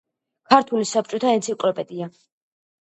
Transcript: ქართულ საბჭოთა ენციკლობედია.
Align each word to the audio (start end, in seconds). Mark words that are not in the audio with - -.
ქართულ 0.53 0.87
საბჭოთა 0.93 1.35
ენციკლობედია. 1.41 2.11